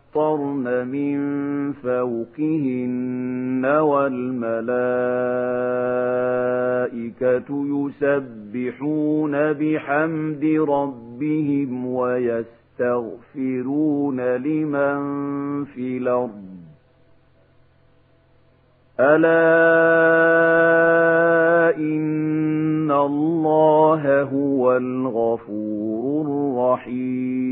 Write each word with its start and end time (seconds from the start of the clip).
يَسْطَرْنَ 0.11 0.87
مِنْ 0.87 1.73
فَوْقِهِنَّ 1.73 3.65
وَالْمَلَائِكَةُ 3.65 4.67
يُسَبِّحُونَ 7.65 9.53
بِحَمْدِ 9.53 10.43
رَبِّهِمْ 10.69 11.85
وَيَسْتَغْفِرُونَ 11.85 12.55
لِمَنْ 14.35 14.99
فِي 15.65 15.97
الْأَرْضِ 15.97 16.51
أَلَا 18.99 19.31
إِنَّ 21.77 22.91
اللَّهَ 22.91 24.21
هُوَ 24.21 24.77
الْغَفُورُ 24.77 26.25
الرَّحِيمُ 26.27 27.51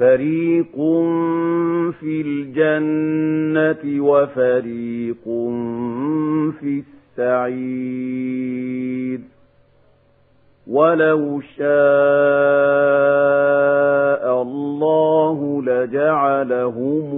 فريق 0.00 0.76
في 2.00 2.20
الجنة 2.26 3.84
وفريق 4.04 5.24
في 6.60 6.82
السعير 7.18 9.20
ولو 10.66 11.40
شاء 11.40 11.70
الله 14.42 15.62
لجعلهم 15.62 17.10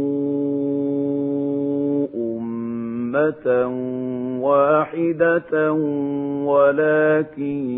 أمة 2.14 3.66
واحدة 4.41 5.72
ولكن 6.43 7.70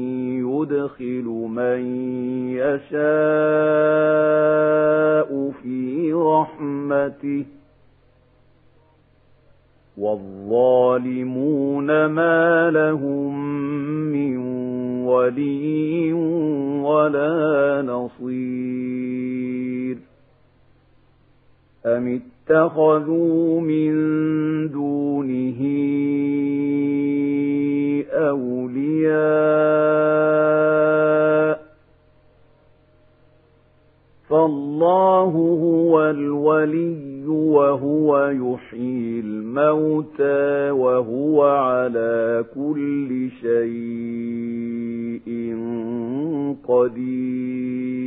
يدخل 0.49 1.25
من 1.51 1.81
يشاء 2.57 4.64
رحمته. 6.25 7.45
والظالمون 9.99 12.07
ما 12.07 12.71
لهم 12.71 13.59
من 14.13 14.37
ولي 15.07 16.13
ولا 16.83 17.83
نصير. 17.87 19.99
أم 21.87 22.21
اتخذوا 22.51 23.61
من 23.61 23.95
دونه 24.69 24.84
الولي 36.45 37.27
وهو 37.27 38.27
يحيي 38.27 39.21
الموتى 39.21 40.71
وهو 40.71 41.43
على 41.43 42.45
كل 42.55 43.29
شيء 43.41 43.65
قدير. 46.69 48.05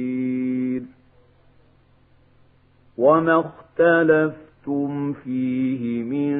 وما 2.98 3.40
اخْتَلَفْتُمْ 3.40 5.14
فِيهِ 5.14 6.04
مِنْ 6.04 6.38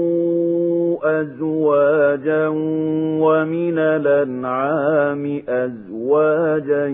أزواجا 1.21 2.47
ومن 3.21 3.77
الأنعام 3.77 5.41
أزواجا 5.47 6.87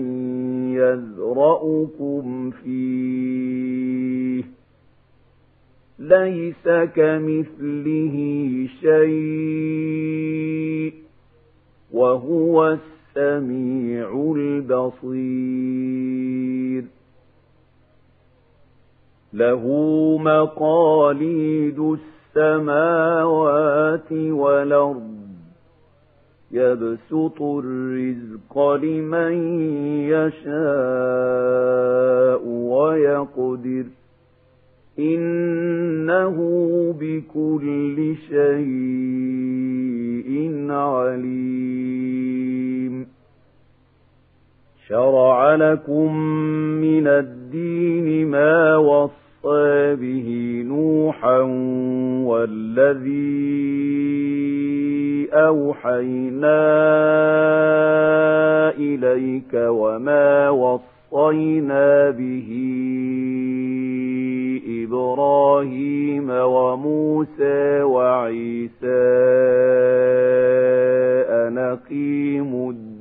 يذرأكم 0.74 2.50
فيه. 2.50 4.44
ليس 5.98 6.68
كمثله 6.96 8.16
شيء 8.80 10.92
وهو 11.92 12.76
السميع 13.16 14.34
البصير. 14.36 15.98
له 19.32 19.64
مقاليد 20.20 21.98
السماوات 22.38 24.12
والأرض. 24.12 25.18
يبسط 26.52 27.42
الرزق 27.42 28.74
لمن 28.74 29.60
يشاء 30.08 30.48
ويقدر. 32.46 33.84
إنه 34.98 36.36
بكل 37.00 38.14
شيء 38.28 38.68
عليم. 40.70 41.48
شرع 44.88 45.54
لكم 45.54 46.16
من 46.80 47.06
الدين 47.06 48.26
ما 48.30 48.76
وصى 48.76 49.27
به 49.44 50.62
نوحا 50.66 51.40
والذي 52.26 53.68
أوحينا 55.32 56.60
إليك 58.70 59.54
وما 59.54 60.50
وصينا 60.50 62.10
به 62.10 62.48
إبراهيم 64.84 66.30
وموسى 66.30 67.82
وعيسى 67.82 69.08
أن 71.28 71.58
أقيموا 71.58 72.72
الدين 72.72 72.98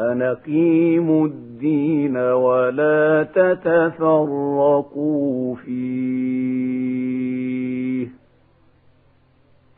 أن 0.00 0.22
أقيموا 0.22 1.26
الدين 1.26 2.16
ولا 2.16 3.22
تتفرقوا 3.34 3.94
فيه 5.54 6.94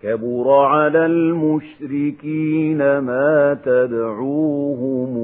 كبر 0.03 0.51
على 0.51 1.07
المشركين 1.07 2.79
ما 2.99 3.59
تدعوهم 3.65 5.17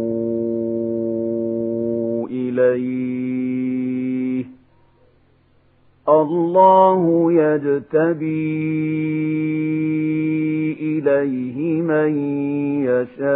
إليه 2.31 3.22
الله 6.09 7.33
يجتبي 7.33 8.63
إليه 10.81 11.83
من 11.83 12.17
يشاء 12.83 13.33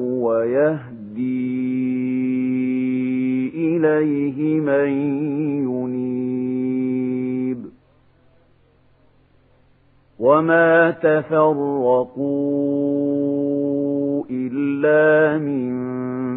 ويهدي 0.00 1.50
إليه 3.54 4.60
من 4.60 4.88
ينيب. 5.68 6.10
وما 10.18 10.90
تفرقوا 10.90 12.20
إلا 14.30 15.38
من 15.38 15.99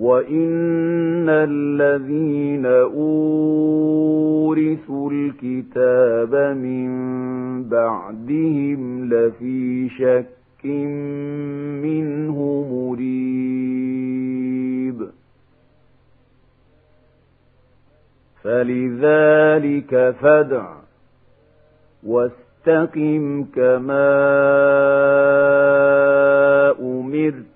وَإِنَّ 0.00 1.28
الَّذِينَ 1.28 2.66
أُورِثُوا 2.96 3.90
الْكِتَابَ 5.10 6.56
مِنْ 6.56 6.88
بَعْدِهِمْ 7.68 9.04
لَفِي 9.14 9.88
شَكٍّ 9.88 10.66
مِّنْهُ 11.84 12.36
مُرِيبٍ. 12.72 13.40
فَلِذَلِكَ 18.42 20.14
فَادْعُ 20.20 20.76
وَاسْتَقِمْ 22.06 23.44
كَمَا 23.44 24.10
أُمِرْتَ 26.80 27.49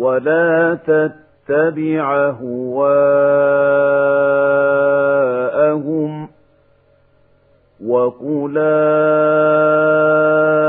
ولا 0.00 0.74
تتبع 0.86 2.30
هواءهم 5.20 6.28
وقل 7.86 8.54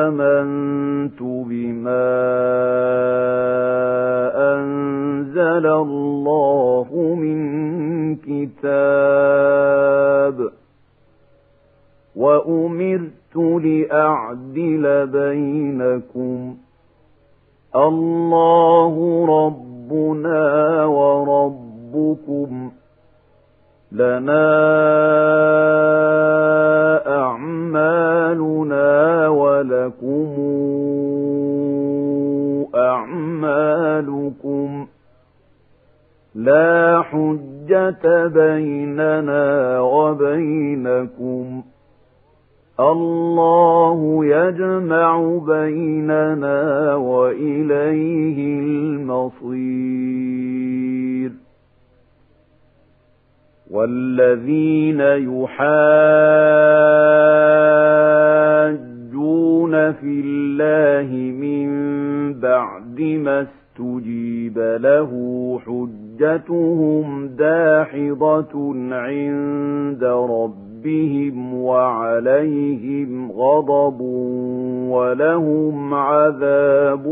آمنت 0.08 1.22
بما 1.22 2.12
أنزل 4.54 5.66
الله 5.68 7.16
من 7.20 7.42
كتاب 8.16 9.42
وأمرت 12.16 13.36
لأعدل 13.36 15.08
بينكم 15.08 16.56
الله 17.76 19.26
ربنا 19.26 20.86
وربكم 20.86 22.72
لنا 23.92 24.48
أعمالنا 27.08 29.28
ولكم 29.28 30.28
أعمالكم 32.76 34.88
لا 36.36 37.02
حجة 37.02 38.28
بيننا 38.28 39.80
وبينكم 39.80 41.64
الله 42.82 44.26
يجمع 44.26 45.38
بيننا 45.48 46.96
وإليه 46.96 48.60
المصير. 48.60 50.12
والذين 53.72 55.00
يحاجون 55.00 55.72
في 59.92 60.22
الله 60.26 61.10
من 61.32 61.70
بعد 62.34 63.02
ما 63.02 63.42
استجيب 63.42 64.58
له 64.60 65.12
حجتهم 65.66 67.28
داحضة 67.28 68.74
عند 68.96 70.04
ربهم 70.04 71.51
وعليهم 71.72 73.32
غضب 73.32 74.02
ولهم 74.92 75.94
عذاب 75.94 77.06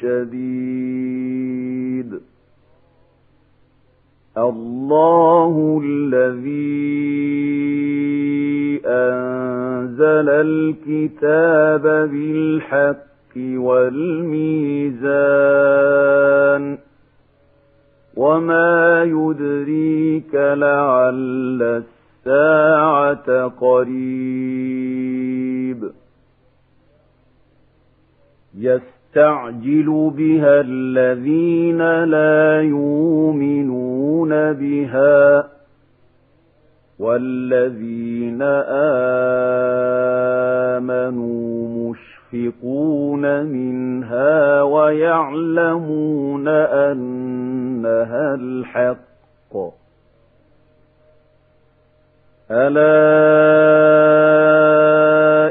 شديد. 0.00 0.94
الله 4.38 5.80
الذي 5.84 7.04
أنزل 8.86 10.28
الكتاب 10.28 11.82
بالحق 11.82 13.36
والميزان 13.36 14.74
وما 18.16 19.04
يدريك 19.04 20.34
لعل 20.34 21.82
الساعة 22.26 23.48
قريب. 23.48 25.04
يستعجل 28.58 30.12
بها 30.16 30.60
الذين 30.60 32.04
لا 32.04 32.62
يؤمنون 32.62 34.52
بها 34.52 35.48
والذين 36.98 38.42
آمنوا 40.82 41.68
مشفقون 41.68 43.44
منها 43.44 44.62
ويعلمون 44.62 46.48
أنها 46.48 48.34
الحق. 48.34 49.83
ألا 52.54 52.94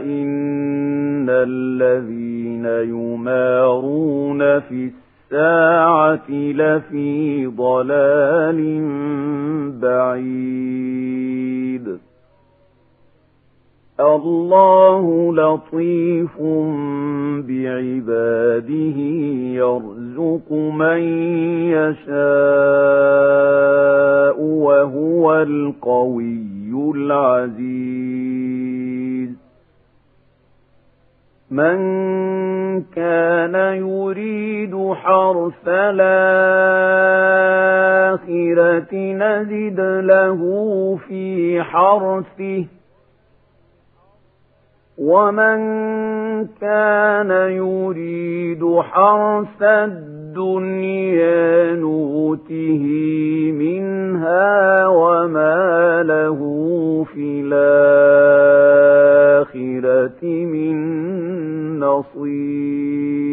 إن 0.03 1.29
الذين 1.29 2.65
يمارون 2.65 4.59
في 4.59 4.91
الساعة 5.31 6.31
لفي 6.31 7.45
ضلال 7.47 8.81
بعيد 9.81 10.93
الله 13.99 15.33
لطيف 15.33 16.41
بعباده 17.47 18.97
يرزق 19.53 20.51
من 20.51 20.99
يشاء 21.69 22.13
وهو 24.41 25.41
القوي 25.41 26.43
العزيز. 26.95 28.23
من 31.51 31.77
كان 32.81 33.55
يريد 33.75 34.93
حرث 34.93 35.67
الآخرة 35.67 36.03
نزد 38.93 39.79
له 39.79 40.41
في 41.07 41.61
حرثه. 41.61 42.65
ومن 45.03 45.59
كان 46.61 47.31
يريد 47.51 48.63
حرث 48.79 49.61
الدنيا 49.61 51.75
نوته 51.75 52.83
منها 53.51 54.87
وما 54.87 56.03
له 56.03 56.39
في 57.13 57.41
الآخرة 57.45 58.63
من 60.25 60.75
نصيب 61.79 63.23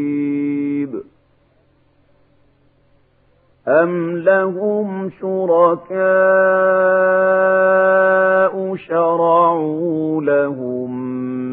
أم 3.68 4.16
لهم 4.16 5.10
شركاء 5.20 6.00
شرعوا 8.76 10.22
لهم 10.22 11.00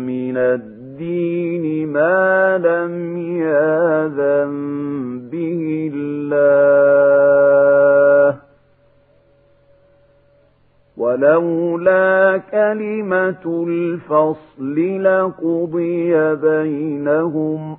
من 0.06 0.38
الدين 0.38 1.88
ما 1.88 2.58
لم 2.58 3.18
ياذن 3.18 4.52
به 5.32 5.92
الله 5.94 6.38
ولولا 10.98 12.38
كلمة 12.52 13.66
الفصل 13.68 15.04
لقضي 15.04 16.36
بينهم 16.36 17.78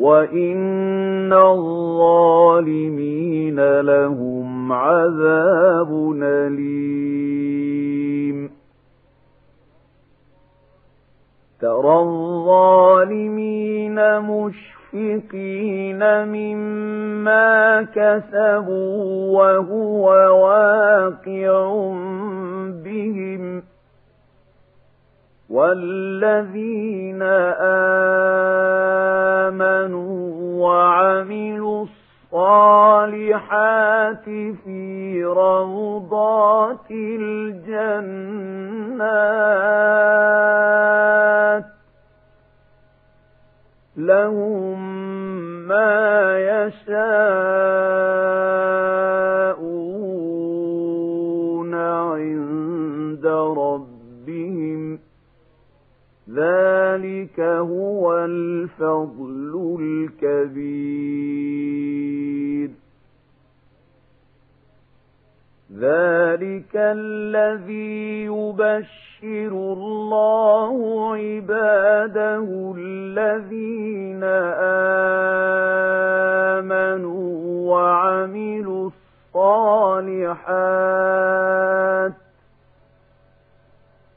وإن 0.00 1.32
الظالمين 1.32 3.00
لهم 3.80 4.72
عذاب 4.72 6.12
أليم 6.22 7.30
ترى 11.60 11.98
الظالمين 11.98 13.40
مشفقين 14.20 16.00
مما 16.24 17.82
كسبوا 17.82 19.38
وهو 19.38 20.04
واقع 20.44 21.52
بهم 22.84 23.62
والذين 25.50 27.22
آمنوا 29.50 30.20
وعملوا 30.62 31.86
الصالحات 32.32 34.24
في 34.64 35.24
روضات 35.24 36.90
الجنات 36.90 38.40
لهم 43.96 44.78
ما 45.68 46.38
يشاءون 46.38 47.90
ذلك 56.34 57.40
هو 57.40 58.18
الفضل 58.18 59.78
الكبير 59.80 61.50
ذلك 65.78 66.74
الذي 66.74 68.24
يبشر 68.24 69.52
الله 69.72 70.74
عباده 71.14 72.74
الذين 72.76 74.24
آمنوا 76.60 77.30
وعملوا 77.70 78.90
الصالحات 79.34 80.40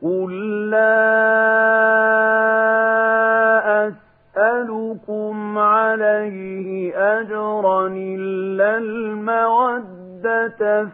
قل 0.01 0.70
لا 0.70 1.03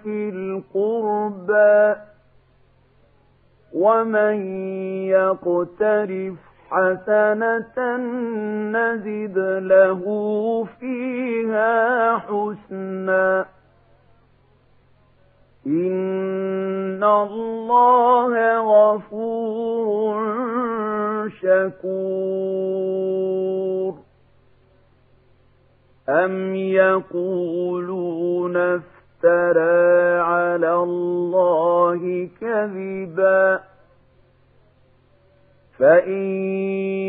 في 0.04 0.30
القربى 0.30 1.96
ومن 3.74 4.36
يقترف 5.08 6.36
حسنة 6.70 7.98
نزد 8.72 9.38
له 9.62 10.04
فيها 10.80 12.18
حسنا 12.18 13.46
إن 15.68 17.04
الله 17.04 18.34
غفور 18.60 20.20
شكور 22.70 23.94
أم 26.10 26.56
يقولون 26.56 27.70
افترى 29.24 30.20
على 30.20 30.74
الله 30.74 32.30
كذبا 32.42 33.60
فإن 35.80 36.24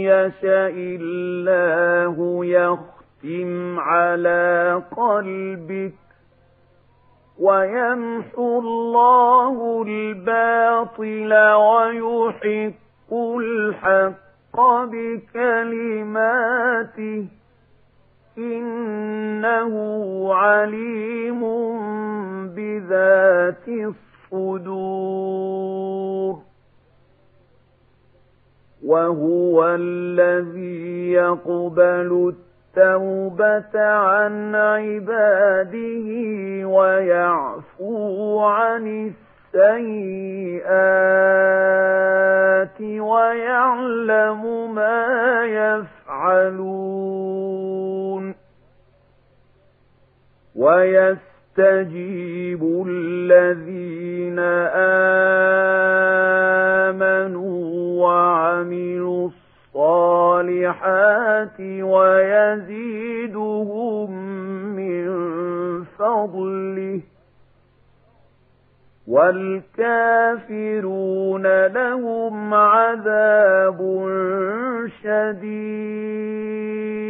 يشاء 0.02 0.74
الله 0.76 2.44
يختم 2.44 3.78
على 3.78 4.82
قلبك 4.96 5.92
ويمحو 7.38 8.58
الله 8.58 9.82
الباطل 9.86 11.32
ويحق 11.54 13.12
الحق 13.12 14.58
بكلماته 15.84 16.60
إنه 18.38 19.74
عليم 20.34 21.40
بذات 22.46 23.68
الصدور. 24.32 25.70
وهو 28.86 29.66
الذي 29.66 31.12
يقبل 31.12 32.34
التوبة 32.76 33.80
عن 33.80 34.54
عباده 34.54 36.08
ويعفو 36.68 38.40
عن 38.40 39.12
السيئات 39.54 40.70
ويعلم 42.80 44.74
ما 44.74 45.44
يفعلون. 45.44 46.70
ويستجيب 50.60 52.62
الذين 52.88 54.38
آمنوا 56.88 57.60
وعملوا 58.02 59.28
الصالحات 59.74 61.60
ويزيدهم 61.80 63.30
من 64.76 65.04
فضله 65.84 67.00
والكافرون 69.08 70.66
لهم 71.66 72.54
عذاب 72.54 73.78
شديد 75.02 77.09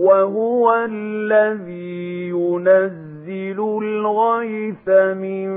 وهو 0.00 0.74
الذي 0.74 2.28
ينزل 2.28 3.60
الغيث 3.82 4.88
من 5.16 5.48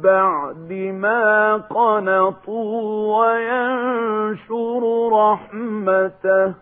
بعد 0.00 0.72
ما 0.72 1.56
قنطوا 1.56 3.16
وينشر 3.18 4.82
رحمته. 5.12 6.54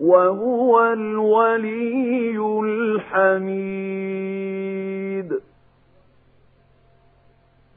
وهو 0.00 0.92
الولي 0.92 2.38
الحميد. 2.64 4.10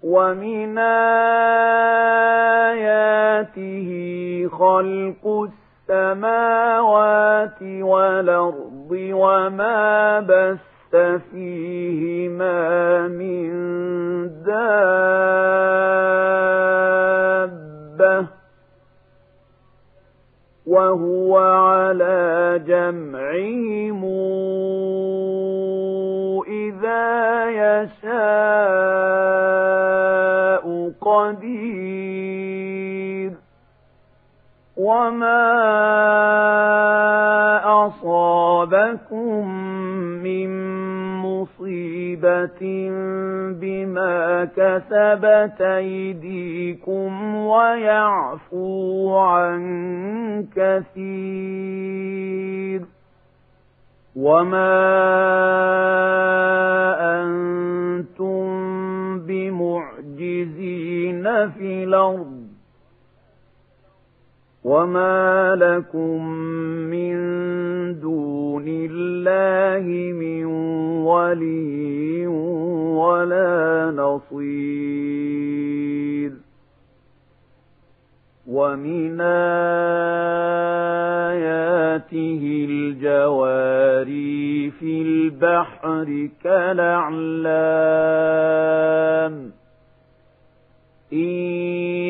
ومن 0.03 0.77
آياته 0.77 1.29
خلق 4.51 5.49
السماوات 5.93 7.61
والأرض 7.61 8.89
وما 8.91 10.19
بث 10.19 10.95
فيهما 11.31 13.07
من 13.07 13.49
دابة 14.43 14.63
وهو 20.65 21.37
على 21.37 22.61
جمعهم 22.67 24.03
إذا 26.47 27.49
يشاء. 27.49 29.22
وما 34.83 35.47
أصابكم 37.87 39.47
من 40.23 40.49
مصيبة 41.21 42.61
بما 43.61 44.45
كسبت 44.45 45.61
أيديكم 45.61 47.35
ويعفو 47.35 49.17
عن 49.17 49.63
كثير 50.55 51.93
وما 54.15 54.73
أنتم 57.23 58.43
بمعجزين 59.19 61.23
في 61.49 61.83
الأرض 61.83 62.42
وما 64.63 65.55
لكم 65.55 66.27
من 66.87 67.15
دون 67.99 68.65
الله 68.67 70.13
من 70.13 70.45
ولي 71.03 72.27
ولا 72.97 73.91
نصير 73.95 75.43
ومن 78.47 79.21
آياته 81.31 82.65
الجواري 82.69 84.71
في 84.71 85.01
البحر 85.01 86.29
كالأعلام 86.43 87.23
إن 91.13 91.29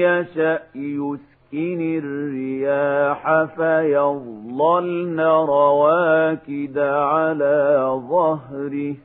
يشأ 0.04 0.60
يسكن 0.76 1.33
يسكن 1.54 1.82
الرياح 2.04 3.44
فيظللن 3.56 5.20
رواكد 5.20 6.78
على 6.78 7.86
ظهره 8.10 8.96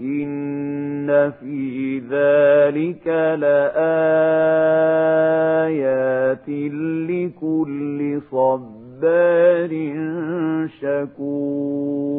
إن 0.00 1.30
في 1.30 1.98
ذلك 1.98 3.06
لآيات 3.38 3.78
لكل 7.10 8.20
صبار 8.30 9.72
شكور 10.80 12.18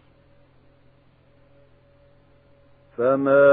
فما 2.97 3.51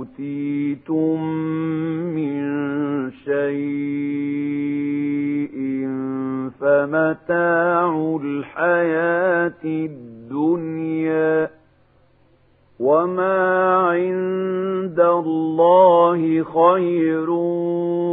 أوتيتم 0.00 1.20
من 2.14 2.44
شيء 3.10 3.54
فمتاع 6.60 8.18
الحياة 8.22 9.64
الدنيا 9.64 11.50
وما 12.80 13.76
عند 13.76 15.00
الله 15.00 16.42
خير 16.42 17.30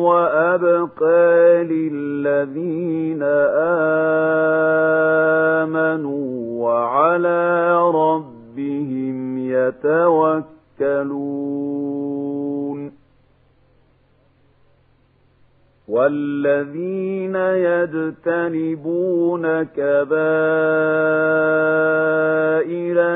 وأبقى 0.07 1.63
للذين 1.63 3.23
آمنوا 3.23 4.00
والذين 16.41 17.35
يجتنبون 18.25 19.63
كبائر 19.63 20.11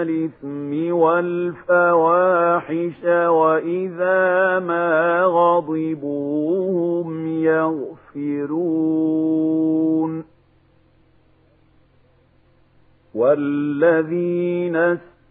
الإثم 0.01 0.93
والفواحش 0.93 3.03
وإذا 3.05 4.59
ما 4.59 5.23
غضبوا 5.23 7.03
هم 7.03 7.27
يغفرون. 7.43 9.05
والذين 13.15 14.75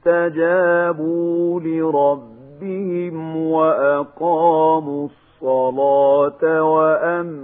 استجابوا 0.06 1.60
لربهم 1.60 3.36
وأقاموا 3.36 5.08
الصلاة 5.44 6.62
وأمرهم 6.62 7.43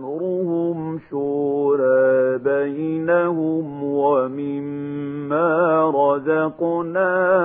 بينهم 3.07 3.85
ومما 3.85 5.51
رزقناهم 5.91 7.41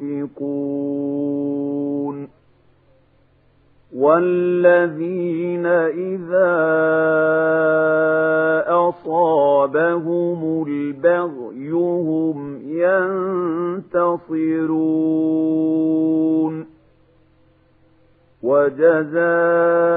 ينفقون 0.00 0.96
والذين 3.96 5.66
إذا 5.66 6.56
أصابهم 8.68 10.66
البغي 10.68 11.70
هم 11.70 12.60
ينتصرون 13.76 14.56
وجزاء 18.42 19.96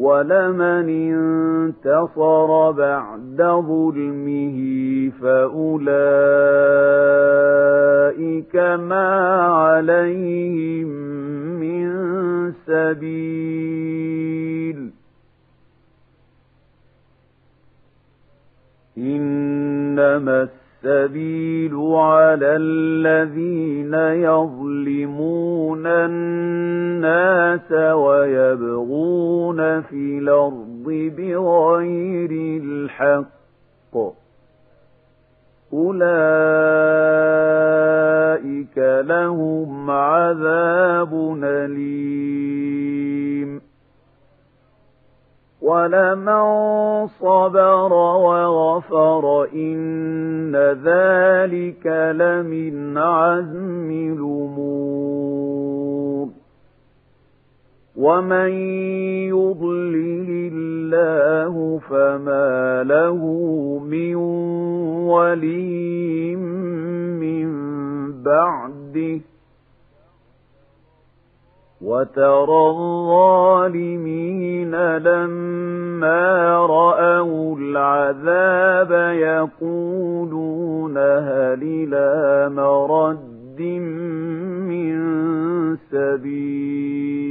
ولمن 0.00 0.88
انتصر 0.88 2.70
بعد 2.70 3.36
ظلمه 3.42 4.58
فأولئك 5.20 5.76
ما 8.56 9.08
عليهم 9.44 10.88
من 11.60 11.88
سبيل. 12.66 13.90
إنما 18.98 20.48
السبيل 20.84 21.74
على 21.94 22.56
الذين 22.56 23.94
يظلمون 24.24 25.86
الناس 25.86 27.72
ويبغون 27.72 29.80
في 29.80 30.18
الأرض 30.18 31.12
بغير 31.18 32.30
الحق. 32.62 33.96
أولئك 35.72 36.00
لهم 39.06 39.90
عذاب 39.90 41.38
أليم. 41.44 42.90
ولمن 45.62 47.06
صبر 47.06 47.92
وغفر 47.92 49.48
إن 49.54 50.56
ذلك 50.84 51.86
لمن 52.16 52.98
عزم 52.98 53.90
الأمور 53.90 55.30
ومن 57.96 58.50
يضلل 59.28 60.50
الله 60.52 61.78
فما 61.78 62.82
له 62.82 63.20
من 63.78 64.14
ولي 65.04 66.36
من 67.20 67.48
بعده 68.22 69.20
وترى 71.80 72.70
الظالمين 72.70 73.76
لما 74.96 76.56
رأوا 76.66 77.56
العذاب 77.58 78.92
يقولون 79.16 80.98
هل 80.98 81.60
إلى 81.62 82.48
مرد 82.54 83.60
من 84.68 84.96
سبيل 85.76 87.30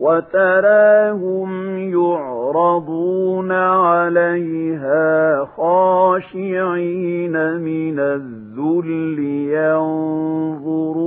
وتراهم 0.00 1.78
يعرضون 1.78 3.52
عليها 3.52 5.44
خاشعين 5.56 7.32
من 7.56 7.98
الذل 7.98 9.18
ينظرون 9.58 11.04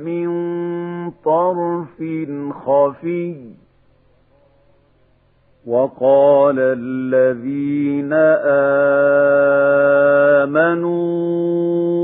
من 0.00 0.30
طرف 1.10 2.02
خفي. 2.66 3.54
وقال 5.66 6.56
الذين 6.58 8.12
آمنوا 10.52 12.03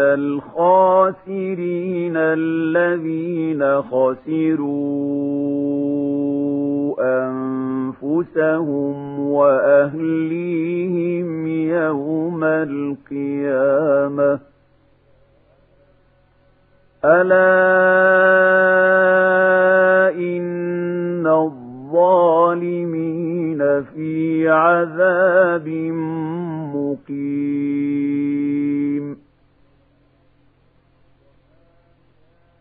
إن 0.00 0.40
الخاسرين 0.56 2.16
الذين 2.16 3.82
خسروا 3.82 4.70
أنفسهم 8.02 9.20
وأهليهم 9.20 10.66
يوم 11.46 12.44
القيامة. 12.44 14.38
ألا 17.04 17.50
إن 20.18 21.26
الظالمين 21.26 22.80
في 23.82 24.48
عذاب 24.48 25.68
مقيم. 26.74 28.09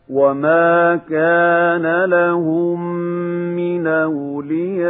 وما 0.10 0.96
كان 1.10 2.06
لهم 2.06 2.94
من 3.56 3.88
أولياء 3.88 4.90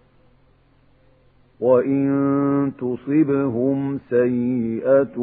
وإن 1.61 2.71
تصبهم 2.77 3.99
سيئة 4.09 5.17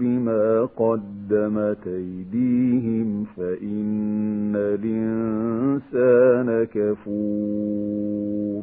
بما 0.00 0.68
قدمت 0.76 1.86
أيديهم 1.86 3.24
فإن 3.36 4.56
الإنسان 4.56 6.66
كفور. 6.74 8.62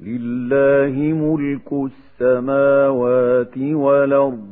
لله 0.00 1.12
ملك 1.12 1.72
السماوات 1.72 3.58
والأرض. 3.58 4.48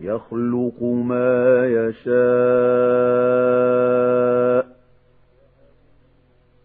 يخلق 0.00 0.82
ما 0.82 1.66
يشاء 1.66 2.14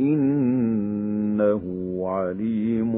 إنه 0.00 1.62
عليم 2.06 2.92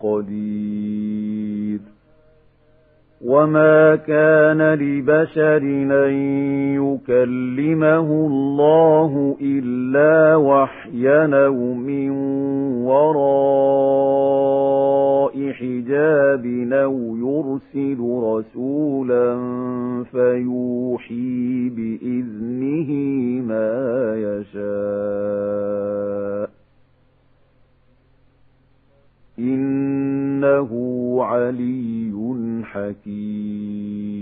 قدير. 0.00 1.80
وما 3.24 3.96
كان 3.96 4.74
لبشر 4.74 5.56
أن 6.06 6.12
يكلمه 6.74 8.26
الله 8.26 9.36
إلا 9.42 10.36
وحيا 10.36 11.46
أو 11.46 11.74
من 11.74 12.10
وراء 12.84 14.12
حجاب 15.62 16.46
أو 16.72 17.16
يرسل 17.16 17.98
رسولا 18.00 19.36
فيوحي 20.10 21.68
بإذنه 21.68 22.90
ما 23.46 24.14
يشاء. 24.16 25.42
إنه 29.38 30.70
علي 31.20 32.12
حكيم. 32.64 34.21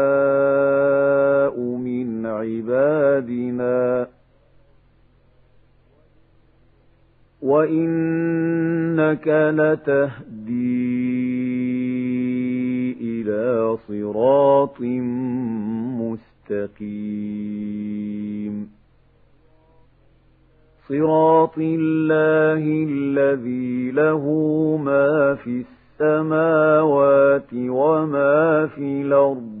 عبادنا. 3.11 4.07
وإنك 7.41 9.27
لتهدي 9.27 10.71
إلى 13.01 13.77
صراط 13.87 14.81
مستقيم. 16.49 17.11
صراط 20.89 21.57
الله 21.57 22.63
الذي 22.89 23.91
له 23.91 24.25
ما 24.85 25.35
في 25.35 25.63
السماوات 26.01 27.53
وما 27.53 28.67
في 28.75 29.01
الأرض. 29.01 29.60